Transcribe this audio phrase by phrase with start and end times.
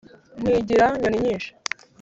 [0.41, 1.49] nkigira nyoninyinshi